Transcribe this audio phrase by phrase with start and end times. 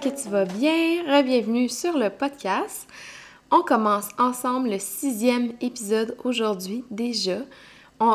[0.00, 1.22] Que tu vas bien.
[1.22, 2.88] Bienvenue sur le podcast.
[3.50, 7.36] On commence ensemble le sixième épisode aujourd'hui déjà.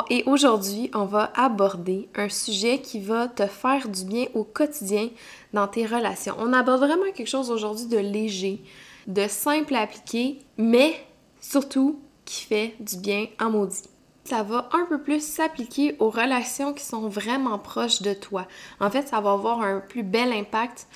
[0.10, 5.10] et aujourd'hui, on va aborder un sujet qui va te faire du bien au quotidien
[5.54, 6.36] dans tes relations.
[6.40, 8.60] On aborde vraiment quelque chose aujourd'hui de léger,
[9.06, 10.94] de simple à appliquer, mais
[11.40, 13.84] surtout qui fait du bien en maudit
[14.28, 18.46] ça va un peu plus s'appliquer aux relations qui sont vraiment proches de toi.
[18.82, 20.88] En fait, ça va avoir un plus bel impact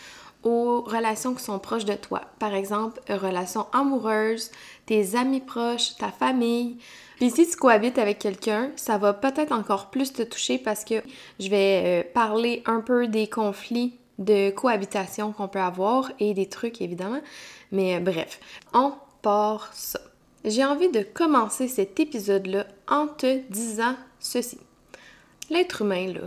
[0.43, 2.21] aux relations qui sont proches de toi.
[2.39, 4.51] Par exemple, relations amoureuses,
[4.85, 6.77] tes amis proches, ta famille.
[7.17, 10.95] Puis si tu cohabites avec quelqu'un, ça va peut-être encore plus te toucher parce que
[11.39, 16.47] je vais euh, parler un peu des conflits de cohabitation qu'on peut avoir et des
[16.47, 17.21] trucs évidemment.
[17.71, 18.39] Mais euh, bref,
[18.73, 19.99] on part ça.
[20.43, 24.57] J'ai envie de commencer cet épisode-là en te disant ceci.
[25.51, 26.21] L'être humain, là,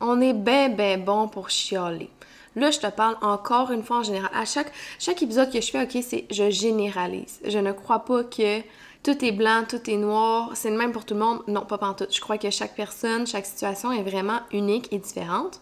[0.00, 2.10] on est ben ben bon pour chialer.
[2.56, 4.30] Là, je te parle encore une fois en général.
[4.34, 7.38] À chaque, épisode que je fais, ok, c'est je généralise.
[7.44, 8.60] Je ne crois pas que
[9.02, 11.42] tout est blanc, tout est noir, c'est le même pour tout le monde.
[11.48, 12.06] Non, pas tout.
[12.10, 15.60] Je crois que chaque personne, chaque situation est vraiment unique et différente.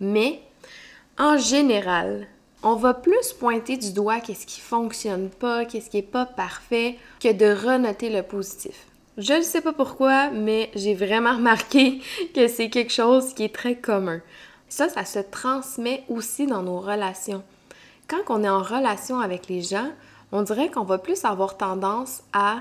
[0.00, 0.40] Mais
[1.18, 2.28] en général,
[2.62, 6.96] on va plus pointer du doigt qu'est-ce qui fonctionne pas, qu'est-ce qui est pas parfait,
[7.20, 8.86] que de renoter le positif.
[9.18, 12.00] Je ne sais pas pourquoi, mais j'ai vraiment remarqué
[12.34, 14.20] que c'est quelque chose qui est très commun.
[14.68, 17.42] Ça, ça se transmet aussi dans nos relations.
[18.08, 19.88] Quand on est en relation avec les gens,
[20.32, 22.60] on dirait qu'on va plus avoir tendance à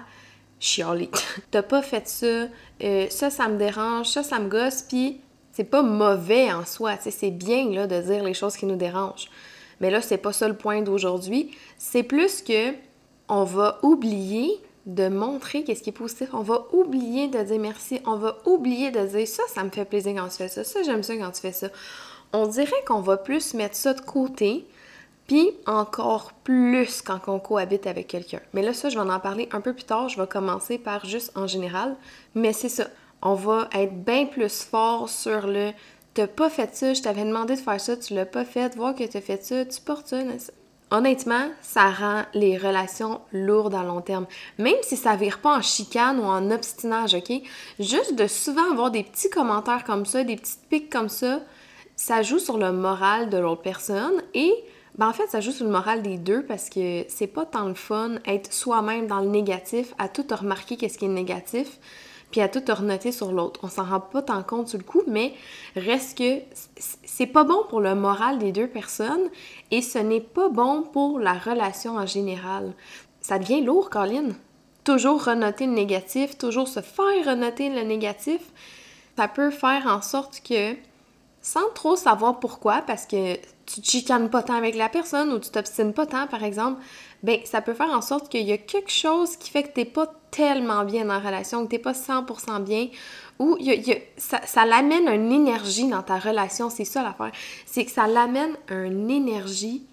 [0.59, 1.09] chialer.
[1.51, 2.47] T'as pas fait ça,
[2.83, 5.19] euh, ça, ça me dérange, ça, ça me gosse, puis
[5.51, 9.29] c'est pas mauvais en soi, c'est bien là, de dire les choses qui nous dérangent.
[9.79, 11.55] Mais là, c'est pas ça le point d'aujourd'hui.
[11.77, 12.73] C'est plus que
[13.27, 14.51] on va oublier
[14.85, 16.29] de montrer qu'est-ce qui est positif.
[16.33, 18.01] On va oublier de dire merci.
[18.05, 20.63] On va oublier de dire ça, ça me fait plaisir quand tu fais ça.
[20.63, 21.67] Ça, j'aime ça quand tu fais ça.
[22.33, 24.67] On dirait qu'on va plus mettre ça de côté,
[25.27, 28.41] puis encore plus quand on cohabite avec quelqu'un.
[28.53, 30.09] Mais là, ça, je vais en parler un peu plus tard.
[30.09, 31.95] Je vais commencer par juste en général.
[32.35, 32.87] Mais c'est ça.
[33.21, 35.71] On va être bien plus fort sur le
[36.15, 38.95] t'as pas fait ça, je t'avais demandé de faire ça, tu l'as pas fait, voir
[38.95, 40.17] que t'as fait ça, tu portes ça.
[40.95, 44.25] Honnêtement, ça rend les relations lourdes à long terme.
[44.57, 47.33] Même si ça vire pas en chicane ou en obstinage, OK?
[47.81, 51.41] Juste de souvent avoir des petits commentaires comme ça, des petites piques comme ça,
[51.97, 54.53] ça joue sur le moral de l'autre personne et
[54.97, 57.67] ben en fait, ça joue sur le moral des deux parce que c'est pas tant
[57.67, 61.77] le fun être soi-même dans le négatif, à tout remarquer qu'est-ce qui est négatif
[62.31, 63.61] puis à tout renoter sur l'autre.
[63.63, 65.33] On s'en rend pas tant compte sur le coup, mais
[65.75, 66.41] reste que
[67.05, 69.29] c'est pas bon pour le moral des deux personnes
[69.71, 72.73] et ce n'est pas bon pour la relation en général.
[73.21, 74.29] Ça devient lourd, Colin.
[74.83, 78.41] Toujours renoter le négatif, toujours se faire renoter le négatif,
[79.17, 80.75] ça peut faire en sorte que,
[81.41, 85.39] sans trop savoir pourquoi, parce que tu te chicanes pas tant avec la personne ou
[85.39, 86.81] tu t'obstines pas tant, par exemple,
[87.23, 89.85] ben ça peut faire en sorte qu'il y a quelque chose qui fait que t'es
[89.85, 92.89] pas tellement bien la relation, que t'es pas 100% bien,
[93.39, 93.57] ou
[94.17, 97.31] ça, l'amène une énergie dans ta relation, c'est ça l'affaire.
[97.65, 99.83] C'est que ça l'amène une énergie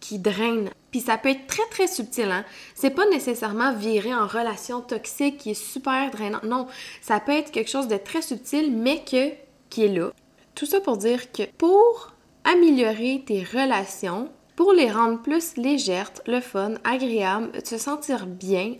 [0.00, 0.70] qui draine.
[0.90, 2.44] Puis ça peut être très très subtil, hein.
[2.74, 6.40] C'est pas nécessairement virer en relation toxique qui est super drainant.
[6.42, 6.66] Non,
[7.00, 9.30] ça peut être quelque chose de très subtil, mais que
[9.70, 10.10] qui est là.
[10.54, 12.12] Tout ça pour dire que pour
[12.44, 18.74] améliorer tes relations, pour les rendre plus légères, le fun, agréable, se sentir bien,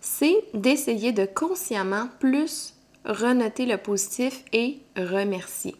[0.00, 2.75] c'est d'essayer de consciemment plus
[3.06, 5.76] renoter le positif et remercier.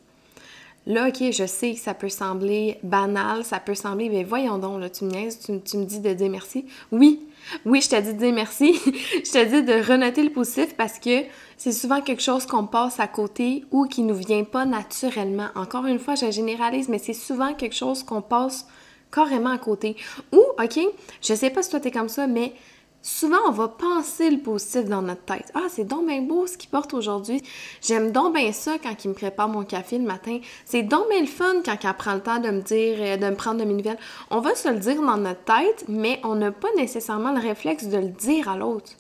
[0.89, 4.81] Là, ok, je sais que ça peut sembler banal, ça peut sembler, mais voyons donc,
[4.81, 6.65] là, tu me niaises, tu, me dis de dire merci.
[6.93, 7.21] Oui,
[7.65, 8.75] oui, je te dis de dire merci.
[8.85, 11.25] je te dis de renoter le positif parce que
[11.57, 15.49] c'est souvent quelque chose qu'on passe à côté ou qui nous vient pas naturellement.
[15.57, 18.69] Encore une fois, je généralise, mais c'est souvent quelque chose qu'on passe
[19.13, 19.97] carrément à côté.
[20.33, 20.79] Ou, ok,
[21.21, 22.53] je sais pas si toi t'es comme ça, mais
[23.03, 25.51] souvent on va penser le positif dans notre tête.
[25.55, 27.43] Ah, c'est donc bien beau ce qu'il porte aujourd'hui.
[27.83, 30.39] J'aime donc bien ça quand il me prépare mon café le matin.
[30.65, 33.27] C'est donc bien le fun quand il prend le temps de me dire, euh, de
[33.27, 33.99] me prendre de mes nouvelles.
[34.31, 37.87] On va se le dire dans notre tête, mais on n'a pas nécessairement le réflexe
[37.87, 38.93] de le dire à l'autre.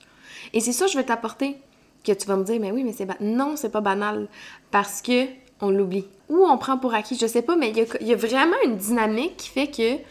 [0.53, 1.57] Et c'est ça que je vais t'apporter.
[2.05, 3.27] Que tu vas me dire, mais oui, mais c'est banal.
[3.29, 4.29] Non, c'est pas banal.
[4.71, 5.27] Parce que
[5.61, 6.07] on l'oublie.
[6.29, 8.77] Ou on prend pour acquis, je sais pas, mais il y, y a, vraiment une
[8.77, 10.03] dynamique qui fait que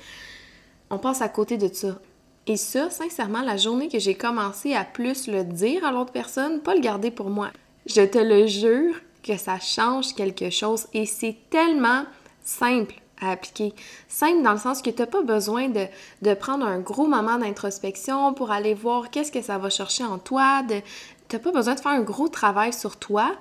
[0.90, 1.98] on passe à côté de ça.
[2.48, 6.62] Et ça, sincèrement, la journée que j'ai commencé à plus le dire à l'autre personne,
[6.62, 7.50] pas le garder pour moi,
[7.88, 12.04] je te le jure que ça change quelque chose et c'est tellement
[12.44, 13.74] simple à appliquer.
[14.08, 15.86] Simple dans le sens que tu n'as pas besoin de,
[16.22, 20.20] de, prendre un gros moment d'introspection pour aller voir qu'est-ce que ça va chercher en
[20.20, 20.62] toi.
[20.68, 23.32] Tu n'as pas besoin de faire un gros travail sur toi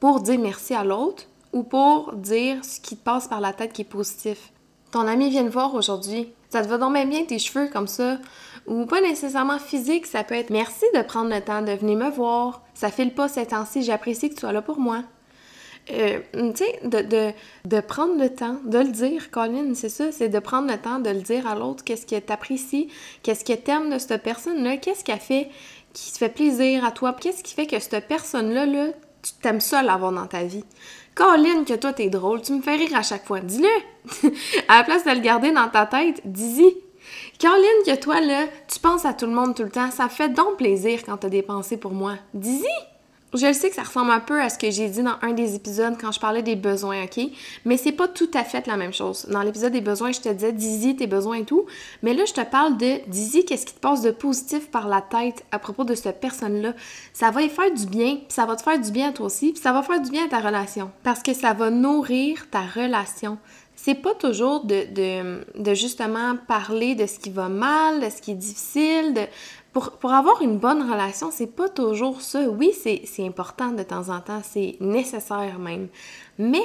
[0.00, 3.72] pour dire merci à l'autre ou pour dire ce qui te passe par la tête
[3.72, 4.52] qui est positif
[4.96, 8.18] ton ami vient te voir aujourd'hui, ça te va donc bien tes cheveux comme ça,
[8.66, 12.10] ou pas nécessairement physique, ça peut être merci de prendre le temps de venir me
[12.10, 15.02] voir, ça file pas ces temps-ci, j'apprécie que tu sois là pour moi.
[15.90, 20.38] Euh, tu sais, de, prendre le temps de le dire, Colin, c'est ça, c'est de
[20.38, 22.88] prendre le temps de le dire à l'autre, qu'est-ce que t'apprécies,
[23.22, 25.50] qu'est-ce que t'aimes de cette personne-là, qu'est-ce qu'elle fait
[25.92, 28.86] qui se fait plaisir à toi, qu'est-ce qui fait que cette personne-là, là,
[29.22, 30.64] tu t'aimes ça l'avoir dans ta vie.
[31.16, 34.28] Colin, que toi, t'es drôle, tu me fais rire à chaque fois, dis-le!
[34.68, 36.76] à la place de le garder dans ta tête, dis-y!
[37.38, 40.28] Caroline, que toi, là, tu penses à tout le monde tout le temps, ça fait
[40.28, 42.16] donc plaisir quand t'as des pensées pour moi.
[42.34, 42.66] Dis-y!
[43.36, 45.32] Je le sais que ça ressemble un peu à ce que j'ai dit dans un
[45.32, 47.20] des épisodes quand je parlais des besoins, OK?
[47.64, 49.26] Mais c'est pas tout à fait la même chose.
[49.30, 51.66] Dans l'épisode des besoins, je te disais dis tes besoins et tout.
[52.02, 55.02] Mais là, je te parle de dis qu'est-ce qui te passe de positif par la
[55.02, 56.74] tête à propos de cette personne-là.
[57.12, 59.26] Ça va y faire du bien, puis ça va te faire du bien à toi
[59.26, 60.90] aussi, puis ça va faire du bien à ta relation.
[61.02, 63.38] Parce que ça va nourrir ta relation
[63.76, 64.86] c'est pas toujours de,
[65.54, 69.20] de, justement parler de ce qui va mal, de ce qui est difficile, de,
[69.80, 72.48] pour, avoir une bonne relation, c'est pas toujours ça.
[72.48, 75.88] Oui, c'est important de temps en temps, c'est nécessaire même.
[76.38, 76.64] Mais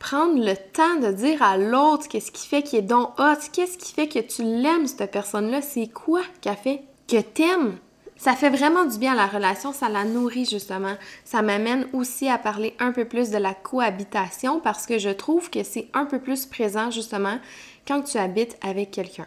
[0.00, 3.78] prendre le temps de dire à l'autre qu'est-ce qui fait qu'il est donc hot, qu'est-ce
[3.78, 7.76] qui fait que tu l'aimes, cette personne-là, c'est quoi a fait que t'aimes?
[8.16, 10.96] Ça fait vraiment du bien à la relation, ça la nourrit justement.
[11.24, 15.50] Ça m'amène aussi à parler un peu plus de la cohabitation parce que je trouve
[15.50, 17.38] que c'est un peu plus présent justement
[17.86, 19.26] quand tu habites avec quelqu'un.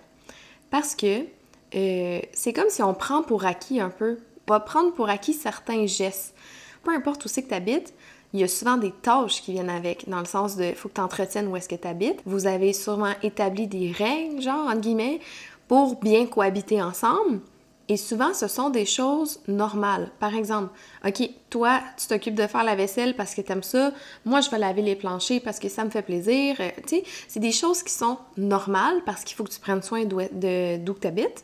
[0.70, 1.26] Parce que
[1.76, 4.20] euh, c'est comme si on prend pour acquis un peu.
[4.48, 6.36] On va prendre pour acquis certains gestes.
[6.84, 7.94] Peu importe où c'est que tu habites,
[8.34, 10.96] il y a souvent des tâches qui viennent avec, dans le sens de faut que
[10.96, 12.20] tu entretiennes où est-ce que tu habites.
[12.26, 15.20] Vous avez sûrement établi des règles, genre, entre guillemets,
[15.68, 17.40] pour bien cohabiter ensemble.
[17.90, 20.10] Et souvent, ce sont des choses normales.
[20.20, 20.70] Par exemple,
[21.06, 23.92] OK, toi, tu t'occupes de faire la vaisselle parce que tu aimes ça.
[24.26, 26.56] Moi, je vais laver les planchers parce que ça me fait plaisir.
[26.60, 29.84] Euh, tu sais, c'est des choses qui sont normales parce qu'il faut que tu prennes
[29.84, 31.44] soin d'où tu habites.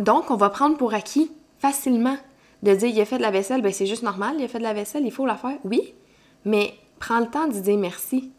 [0.00, 2.16] Donc, on va prendre pour acquis facilement
[2.62, 4.58] de dire il a fait de la vaisselle, ben c'est juste normal, il a fait
[4.58, 5.58] de la vaisselle, il faut la faire.
[5.64, 5.94] Oui,
[6.44, 8.30] mais prends le temps de dire merci.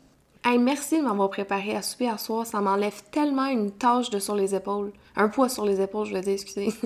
[0.46, 4.20] Hey, merci de m'avoir préparé à souper à soir, ça m'enlève tellement une tâche de
[4.20, 4.92] sur les épaules.
[5.16, 6.74] Un poids sur les épaules, je veux dire, excusez.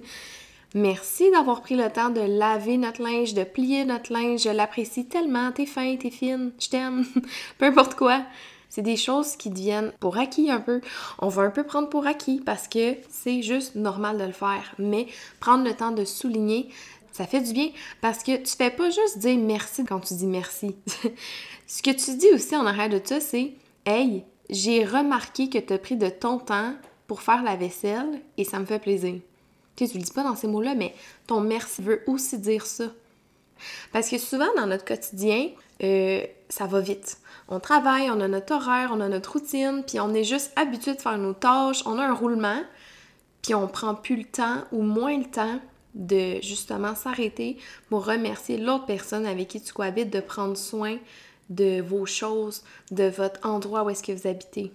[0.75, 4.43] Merci d'avoir pris le temps de laver notre linge, de plier notre linge.
[4.43, 5.51] Je l'apprécie tellement.
[5.51, 7.05] T'es fin, t'es fine, je t'aime.
[7.57, 8.21] Peu importe quoi.
[8.69, 10.81] C'est des choses qui deviennent pour acquis un peu.
[11.19, 14.73] On va un peu prendre pour acquis parce que c'est juste normal de le faire.
[14.77, 15.07] Mais
[15.39, 16.69] prendre le temps de souligner,
[17.11, 17.69] ça fait du bien
[18.01, 20.75] parce que tu fais pas juste dire merci quand tu dis merci.
[21.67, 23.53] Ce que tu dis aussi en arrière de ça, c'est
[23.85, 26.73] Hey, j'ai remarqué que tu as pris de ton temps
[27.07, 29.15] pour faire la vaisselle et ça me fait plaisir.
[29.75, 30.93] Tu tu le dis pas dans ces mots-là, mais
[31.25, 32.85] ton merci veut aussi dire ça.
[33.91, 35.49] Parce que souvent dans notre quotidien,
[35.83, 37.19] euh, ça va vite.
[37.49, 40.95] On travaille, on a notre horaire, on a notre routine, puis on est juste habitué
[40.95, 42.61] de faire nos tâches, on a un roulement,
[43.41, 45.59] puis on prend plus le temps ou moins le temps
[45.95, 47.57] de justement s'arrêter
[47.89, 50.97] pour remercier l'autre personne avec qui tu cohabites de prendre soin
[51.49, 54.71] de vos choses, de votre endroit où est-ce que vous habitez.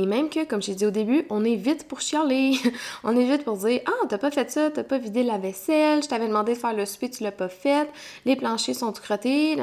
[0.00, 2.54] Et même que, comme j'ai dit au début, on est vite pour chialer.
[3.04, 6.02] on est vite pour dire Ah, t'as pas fait ça, t'as pas vidé la vaisselle,
[6.02, 7.86] je t'avais demandé de faire le souper, tu l'as pas fait,
[8.24, 9.58] les planchers sont crottés.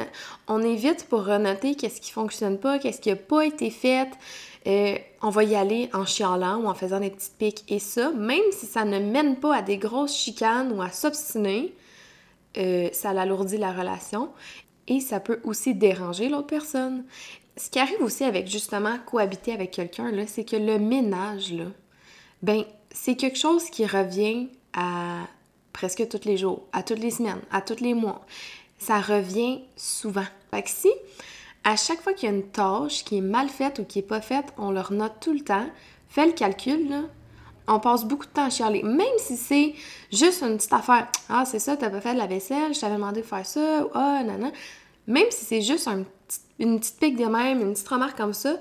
[0.46, 4.10] On est vite pour renoter qu'est-ce qui fonctionne pas, qu'est-ce qui a pas été fait.
[4.68, 7.64] Euh, on va y aller en chialant ou en faisant des petites piques.
[7.66, 11.74] Et ça, même si ça ne mène pas à des grosses chicanes ou à s'obstiner,
[12.58, 14.28] euh, ça alourdit la relation
[14.86, 17.04] et ça peut aussi déranger l'autre personne
[17.58, 21.64] ce qui arrive aussi avec justement cohabiter avec quelqu'un, c'est que le ménage, là,
[22.42, 25.22] ben, c'est quelque chose qui revient à
[25.72, 28.24] presque tous les jours, à toutes les semaines, à tous les mois.
[28.78, 30.24] Ça revient souvent.
[30.52, 30.90] Fait que si,
[31.64, 34.02] à chaque fois qu'il y a une tâche qui est mal faite ou qui est
[34.02, 35.66] pas faite, on leur note tout le temps,
[36.08, 37.02] fais le calcul, là,
[37.66, 38.82] on passe beaucoup de temps à chialer.
[38.82, 39.74] Même si c'est
[40.12, 41.08] juste une petite affaire.
[41.28, 43.84] Ah, c'est ça, t'as pas fait de la vaisselle, je t'avais demandé de faire ça,
[43.94, 44.52] ah, non, non.
[45.06, 46.04] Même si c'est juste un
[46.58, 48.56] une petite pique de même, une petite remarque comme ça,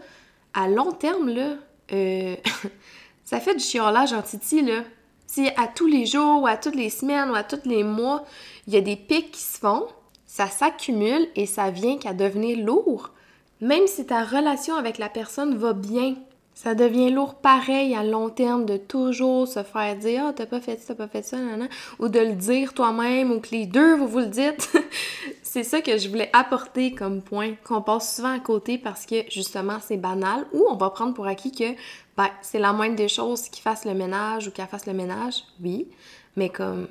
[0.53, 1.55] à long terme, là,
[1.93, 2.35] euh,
[3.23, 4.83] ça fait du chiolage en titi, là.
[5.25, 8.23] Si à tous les jours, ou à toutes les semaines, ou à tous les mois,
[8.65, 9.87] il y a des pics qui se font,
[10.25, 13.11] ça s'accumule et ça vient qu'à devenir lourd.
[13.59, 16.15] Même si ta relation avec la personne va bien,
[16.53, 20.59] ça devient lourd pareil à long terme de toujours se faire dire Ah, t'as pas
[20.61, 23.65] fait ça, t'as pas fait ça, nan, ou de le dire toi-même, ou que les
[23.65, 24.71] deux vous vous le dites.
[25.49, 29.15] c'est ça que je voulais apporter comme point, qu'on passe souvent à côté parce que
[29.29, 31.73] justement c'est banal, ou on va prendre pour acquis que
[32.15, 35.43] ben, c'est la moindre des choses qui fasse le ménage ou qu'elle fasse le ménage,
[35.63, 35.87] oui,
[36.35, 36.87] mais comme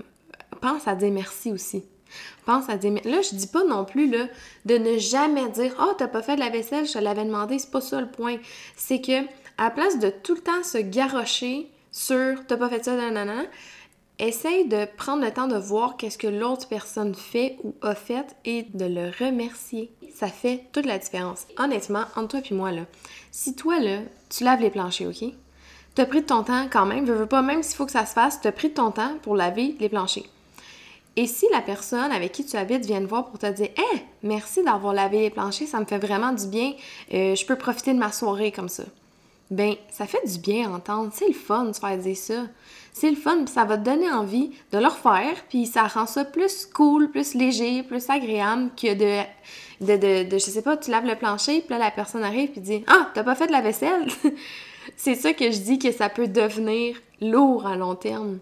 [0.61, 1.85] pense à dire merci aussi.
[2.45, 2.93] Pense à dire.
[3.05, 6.41] Là, je dis pas non plus de ne jamais dire oh, t'as pas fait de
[6.41, 7.59] la vaisselle, je te l'avais demandé.
[7.59, 8.37] C'est pas ça le point.
[8.77, 9.25] C'est que
[9.59, 13.43] À la place de tout le temps se garrocher sur t'as pas fait ça, nanana,
[14.19, 18.37] essaye de prendre le temps de voir qu'est-ce que l'autre personne fait ou a fait
[18.45, 19.91] et de le remercier.
[20.15, 21.47] Ça fait toute la différence.
[21.59, 22.83] Honnêtement, entre toi et moi, là,
[23.31, 23.99] si toi, là,
[24.31, 25.33] tu laves les planchers, OK?
[25.95, 28.13] T'as pris de ton temps quand même, veux pas, même s'il faut que ça se
[28.13, 30.25] fasse, t'as pris de ton temps pour laver les planchers.
[31.17, 34.03] Et si la personne avec qui tu habites vient te voir pour te dire Hé,
[34.23, 36.75] merci d'avoir lavé les planchers, ça me fait vraiment du bien,
[37.15, 38.85] euh, je peux profiter de ma soirée comme ça.
[39.51, 41.11] Ben, ça fait du bien à entendre.
[41.15, 42.47] C'est le fun de se faire dire ça.
[42.93, 46.07] C'est le fun, puis ça va te donner envie de le refaire, puis ça rend
[46.07, 49.23] ça plus cool, plus léger, plus agréable que de,
[49.85, 52.53] de, de, de je sais pas, tu laves le plancher, puis là, la personne arrive,
[52.53, 54.09] puis dit Ah, t'as pas fait de la vaisselle
[54.97, 58.39] C'est ça que je dis que ça peut devenir lourd à long terme.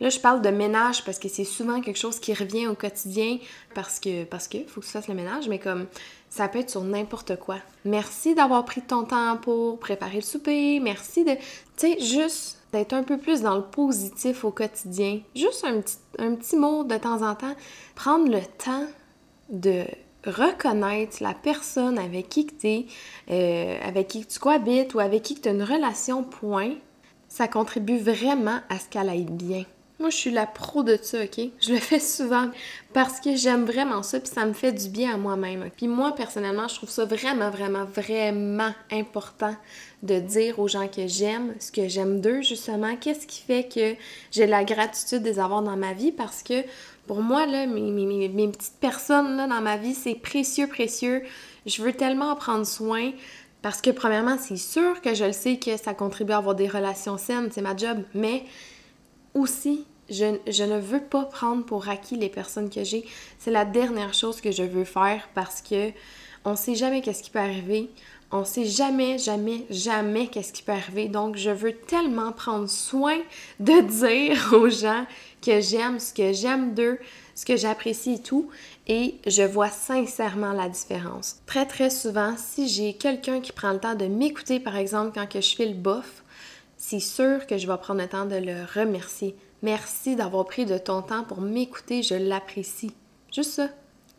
[0.00, 3.38] Là, je parle de ménage parce que c'est souvent quelque chose qui revient au quotidien
[3.74, 5.86] parce que parce que faut que tu fasses le ménage, mais comme
[6.30, 7.56] ça peut être sur n'importe quoi.
[7.84, 10.78] Merci d'avoir pris ton temps pour préparer le souper.
[10.78, 11.40] Merci de, tu
[11.76, 15.20] sais, juste d'être un peu plus dans le positif au quotidien.
[15.34, 17.54] Juste un petit, un petit mot de temps en temps.
[17.94, 18.86] Prendre le temps
[19.48, 19.84] de
[20.24, 22.86] reconnaître la personne avec qui tu es,
[23.30, 26.74] euh, avec qui tu cohabites ou avec qui tu as une relation, point.
[27.28, 29.64] Ça contribue vraiment à ce qu'elle aille bien.
[30.00, 31.40] Moi, je suis la pro de ça, OK?
[31.60, 32.50] Je le fais souvent
[32.92, 35.70] parce que j'aime vraiment ça, puis ça me fait du bien à moi-même.
[35.76, 39.56] Puis moi, personnellement, je trouve ça vraiment, vraiment, vraiment important
[40.04, 42.94] de dire aux gens que j'aime, ce que j'aime d'eux, justement.
[42.96, 43.96] Qu'est-ce qui fait que
[44.30, 46.12] j'ai la gratitude de les avoir dans ma vie?
[46.12, 46.62] Parce que
[47.08, 51.24] pour moi, là, mes, mes, mes petites personnes là, dans ma vie, c'est précieux, précieux.
[51.66, 53.10] Je veux tellement en prendre soin.
[53.62, 56.68] Parce que, premièrement, c'est sûr que je le sais que ça contribue à avoir des
[56.68, 58.44] relations saines, c'est ma job, mais
[59.34, 63.04] aussi, je, ne veux pas prendre pour acquis les personnes que j'ai.
[63.38, 65.90] C'est la dernière chose que je veux faire parce que
[66.44, 67.90] on sait jamais qu'est-ce qui peut arriver.
[68.30, 71.08] On sait jamais, jamais, jamais qu'est-ce qui peut arriver.
[71.08, 73.18] Donc, je veux tellement prendre soin
[73.58, 75.06] de dire aux gens
[75.40, 76.98] que j'aime, ce que j'aime d'eux,
[77.34, 78.50] ce que j'apprécie et tout.
[78.86, 81.36] Et je vois sincèrement la différence.
[81.46, 85.26] Très, très souvent, si j'ai quelqu'un qui prend le temps de m'écouter, par exemple, quand
[85.26, 86.22] que je fais le bof,
[86.76, 89.34] c'est sûr que je vais prendre le temps de le remercier.
[89.62, 92.92] Merci d'avoir pris de ton temps pour m'écouter, je l'apprécie.
[93.32, 93.68] Juste ça.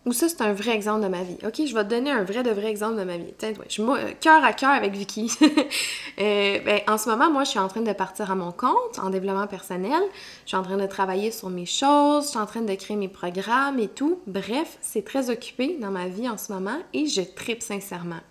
[0.06, 1.38] Ou ça, c'est un vrai exemple de ma vie.
[1.46, 3.34] OK, je vais te donner un vrai de vrai exemple de ma vie.
[3.38, 5.30] Tiens, ouais, je suis euh, cœur à cœur avec Vicky.
[5.42, 8.98] euh, ben, en ce moment, moi, je suis en train de partir à mon compte
[9.02, 10.02] en développement personnel.
[10.46, 12.96] Je suis en train de travailler sur mes choses, je suis en train de créer
[12.96, 14.20] mes programmes et tout.
[14.26, 18.22] Bref, c'est très occupé dans ma vie en ce moment et je tripe sincèrement.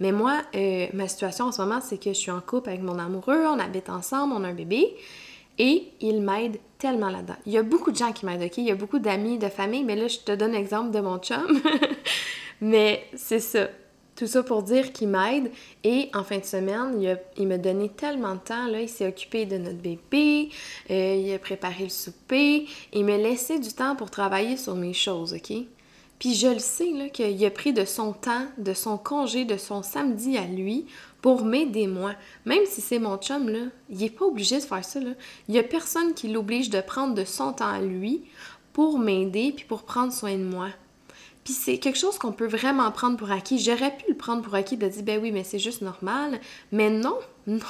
[0.00, 2.82] Mais moi, euh, ma situation en ce moment, c'est que je suis en couple avec
[2.82, 4.94] mon amoureux, on habite ensemble, on a un bébé.
[5.58, 7.36] Et il m'aide tellement là-dedans.
[7.46, 8.58] Il y a beaucoup de gens qui m'aident, OK?
[8.58, 11.18] Il y a beaucoup d'amis, de famille, mais là, je te donne l'exemple de mon
[11.18, 11.60] chum.
[12.60, 13.68] mais c'est ça.
[14.16, 15.50] Tout ça pour dire qu'il m'aide.
[15.84, 18.66] Et en fin de semaine, il, m'a donné tellement de temps.
[18.66, 18.80] Là.
[18.80, 20.48] Il s'est occupé de notre bébé,
[20.90, 22.66] euh, il a préparé le souper.
[22.92, 25.66] Il m'a laissé du temps pour travailler sur mes choses, OK?
[26.18, 29.82] Puis je le sais, qu'il a pris de son temps, de son congé, de son
[29.82, 30.86] samedi à lui
[31.20, 32.12] pour m'aider moi.
[32.44, 35.00] Même si c'est mon chum, là, il n'est pas obligé de faire ça.
[35.00, 38.22] Il n'y a personne qui l'oblige de prendre de son temps à lui
[38.72, 40.68] pour m'aider puis pour prendre soin de moi.
[41.44, 43.58] Puis c'est quelque chose qu'on peut vraiment prendre pour acquis.
[43.58, 46.40] J'aurais pu le prendre pour acquis de dire, ben oui, mais c'est juste normal.
[46.72, 47.60] Mais non, non,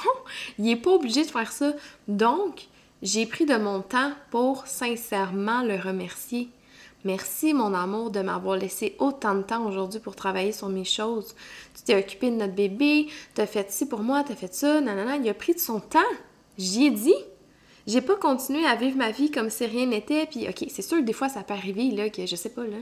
[0.57, 1.73] il n'est pas obligé de faire ça.
[2.07, 2.67] Donc,
[3.03, 6.49] j'ai pris de mon temps pour sincèrement le remercier.
[7.07, 11.35] Merci, mon amour, de m'avoir laissé autant de temps aujourd'hui pour travailler sur mes choses.
[11.73, 15.15] Tu t'es occupé de notre bébé, t'as fait ci pour moi, t'as fait ça, nanana.
[15.15, 15.99] Il a pris de son temps.
[16.57, 17.15] J'y ai dit.
[17.87, 20.25] J'ai pas continué à vivre ma vie comme si rien n'était.
[20.25, 22.63] Puis, OK, c'est sûr que des fois, ça peut arriver, là, que je sais pas,
[22.63, 22.77] là,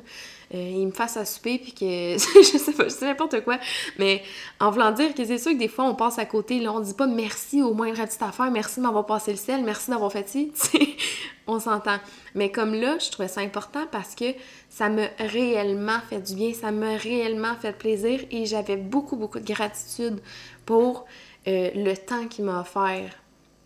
[0.55, 3.59] euh, il me fasse à souper, puis que je sais pas, je sais n'importe quoi.
[4.00, 4.24] Mais
[4.59, 6.79] en voulant dire que c'est sûr que des fois, on passe à côté, là, on
[6.79, 10.12] dit pas merci au moindre petite affaire, merci de m'avoir passé le sel, merci d'avoir
[10.12, 10.51] fait ci.
[11.47, 11.97] on s'entend.
[12.33, 14.25] Mais comme là, je trouvais ça important parce que
[14.69, 19.39] ça m'a réellement fait du bien, ça m'a réellement fait plaisir et j'avais beaucoup, beaucoup
[19.39, 20.19] de gratitude
[20.65, 21.05] pour
[21.47, 23.12] euh, le temps qu'il m'a offert.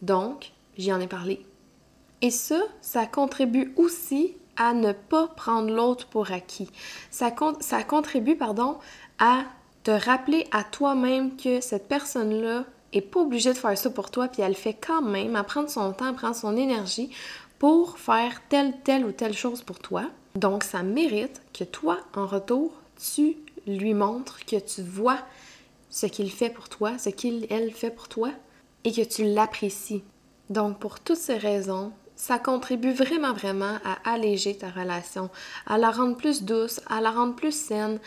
[0.01, 1.45] Donc, j'y en ai parlé.
[2.21, 6.69] Et ça, ça contribue aussi à ne pas prendre l'autre pour acquis.
[7.11, 8.77] Ça, contribue, pardon,
[9.19, 9.43] à
[9.83, 14.27] te rappeler à toi-même que cette personne-là est pas obligée de faire ça pour toi,
[14.27, 17.11] puis elle fait quand même, à prendre son temps, à prendre son énergie
[17.57, 20.05] pour faire telle, telle ou telle chose pour toi.
[20.35, 22.73] Donc, ça mérite que toi, en retour,
[23.13, 25.19] tu lui montres que tu vois
[25.89, 28.31] ce qu'il fait pour toi, ce qu'il, elle fait pour toi,
[28.83, 30.03] et que tu l'apprécies.
[30.49, 35.29] Donc, pour toutes ces raisons, ça contribue vraiment, vraiment à alléger ta relation,
[35.65, 37.99] à la rendre plus douce, à la rendre plus saine,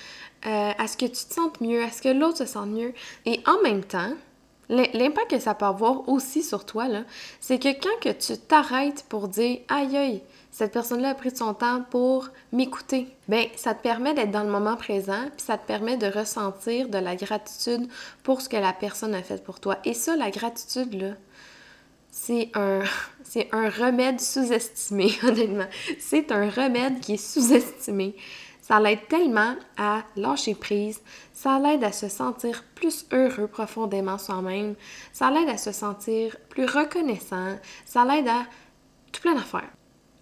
[0.47, 2.93] euh, à ce que tu te sentes mieux, à ce que l'autre se sente mieux.
[3.25, 4.13] Et en même temps,
[4.69, 6.87] L'impact que ça peut avoir aussi sur toi,
[7.41, 11.83] c'est que quand tu t'arrêtes pour dire aïe aïe, cette personne-là a pris son temps
[11.91, 15.99] pour m'écouter, ben ça te permet d'être dans le moment présent, puis ça te permet
[15.99, 17.87] de ressentir de la gratitude
[18.23, 19.77] pour ce que la personne a fait pour toi.
[19.85, 21.15] Et ça, la gratitude, là,
[22.13, 25.67] c'est un, remède sous-estimé, honnêtement.
[25.99, 28.15] C'est un remède qui est sous-estimé.
[28.61, 31.01] Ça l'aide tellement à lâcher prise,
[31.33, 34.77] ça l'aide à se sentir plus heureux profondément soi-même,
[35.13, 38.45] ça l'aide à se sentir plus reconnaissant, ça l'aide à
[39.11, 39.73] tout plein d'affaires.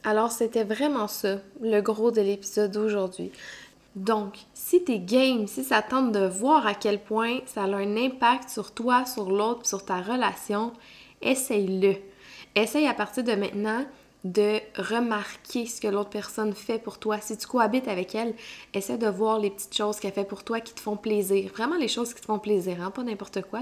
[0.04, 3.30] Alors c'était vraiment ça, le gros de l'épisode d'aujourd'hui.
[3.94, 7.96] Donc, si t'es game, si ça tente de voir à quel point ça a un
[7.96, 10.72] impact sur toi, sur l'autre, sur ta relation,
[11.22, 11.96] essaye-le.
[12.54, 13.84] Essaye à partir de maintenant
[14.24, 17.20] de remarquer ce que l'autre personne fait pour toi.
[17.20, 18.34] Si tu cohabites avec elle,
[18.74, 21.50] essaie de voir les petites choses qu'elle fait pour toi qui te font plaisir.
[21.50, 22.90] Vraiment les choses qui te font plaisir, hein?
[22.90, 23.60] pas n'importe quoi.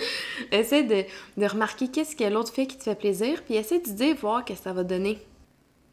[0.52, 1.04] essaie de,
[1.36, 4.44] de remarquer qu'est-ce que l'autre fait qui te fait plaisir, puis essaie de dire, voir
[4.44, 5.18] que ça va donner.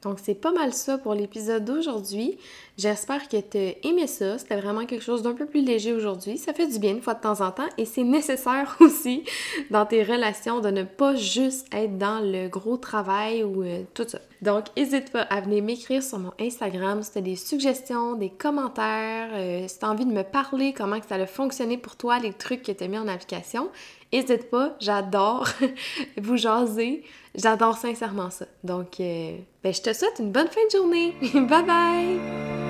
[0.05, 2.37] Donc, c'est pas mal ça pour l'épisode d'aujourd'hui.
[2.77, 4.37] J'espère que tu as aimé ça.
[4.37, 6.37] C'était vraiment quelque chose d'un peu plus léger aujourd'hui.
[6.37, 9.23] Ça fait du bien une fois de temps en temps et c'est nécessaire aussi
[9.71, 14.05] dans tes relations de ne pas juste être dans le gros travail ou euh, tout
[14.07, 14.19] ça.
[14.43, 18.29] Donc, n'hésite pas à venir m'écrire sur mon Instagram si tu as des suggestions, des
[18.29, 22.19] commentaires, euh, si tu as envie de me parler, comment ça a fonctionné pour toi,
[22.19, 23.69] les trucs que tu as mis en application.
[24.15, 25.45] N'hésite pas, j'adore
[26.17, 27.03] vous jaser.
[27.35, 28.45] J'adore sincèrement ça.
[28.63, 31.13] Donc, euh, ben, je te souhaite une bonne fin de journée.
[31.49, 32.64] bye bye!